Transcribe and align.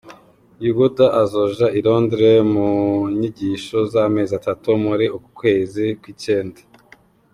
Yuguda 0.65 1.05
azoja 1.21 1.67
i 1.79 1.79
Londres 1.85 2.43
mu 2.53 2.69
nyigisho 3.19 3.77
zamezi 3.91 4.33
atatu 4.39 4.67
muri 4.85 5.05
uku 5.15 5.29
kwezi 5.39 5.83
kw'icenda. 6.01 6.61